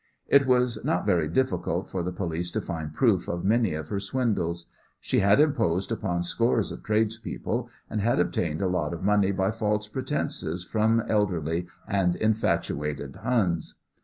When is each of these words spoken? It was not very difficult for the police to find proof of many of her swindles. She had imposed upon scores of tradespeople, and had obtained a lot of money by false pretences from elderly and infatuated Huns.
It 0.25 0.47
was 0.47 0.83
not 0.83 1.05
very 1.05 1.27
difficult 1.27 1.87
for 1.91 2.01
the 2.01 2.11
police 2.11 2.49
to 2.53 2.59
find 2.61 2.91
proof 2.91 3.27
of 3.27 3.45
many 3.45 3.75
of 3.75 3.89
her 3.89 3.99
swindles. 3.99 4.65
She 4.99 5.19
had 5.19 5.39
imposed 5.39 5.91
upon 5.91 6.23
scores 6.23 6.71
of 6.71 6.81
tradespeople, 6.81 7.69
and 7.87 8.01
had 8.01 8.19
obtained 8.19 8.63
a 8.63 8.67
lot 8.67 8.95
of 8.95 9.03
money 9.03 9.31
by 9.31 9.51
false 9.51 9.87
pretences 9.87 10.63
from 10.65 11.01
elderly 11.07 11.67
and 11.87 12.15
infatuated 12.15 13.17
Huns. 13.17 13.75